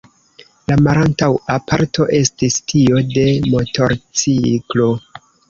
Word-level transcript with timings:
La 0.69 0.77
malantaŭa 0.85 1.57
parto 1.71 2.07
estis 2.21 2.57
tio 2.73 3.03
de 3.19 3.27
motorciklo. 3.53 4.91